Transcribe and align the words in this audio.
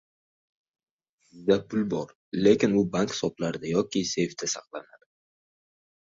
Sizda 1.25 1.57
pul 1.73 1.83
bor, 1.91 2.13
lekin 2.47 2.73
u 2.79 2.81
bank 2.95 3.13
hisoblarida 3.15 3.69
yoki 3.73 4.01
seyfda 4.13 4.49
saqlanadi 4.55 5.07